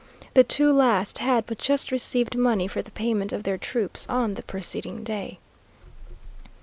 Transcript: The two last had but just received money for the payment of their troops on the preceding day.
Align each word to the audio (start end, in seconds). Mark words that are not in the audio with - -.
The 0.33 0.43
two 0.43 0.73
last 0.73 1.19
had 1.19 1.45
but 1.45 1.59
just 1.59 1.91
received 1.91 2.35
money 2.35 2.67
for 2.67 2.81
the 2.81 2.89
payment 2.89 3.31
of 3.31 3.43
their 3.43 3.59
troops 3.59 4.09
on 4.09 4.33
the 4.33 4.41
preceding 4.41 5.03
day. 5.03 5.37